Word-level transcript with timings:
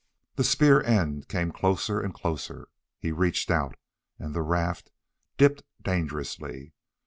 The 0.35 0.43
spear 0.43 0.81
end 0.81 1.27
came 1.27 1.51
closer, 1.51 2.01
and 2.01 2.11
closer.... 2.11 2.69
He 2.97 3.11
reached 3.11 3.51
out 3.51 3.75
and 4.17 4.33
the 4.33 4.41
raft 4.41 4.89
dipped 5.37 5.61
dangerously. 5.79 6.73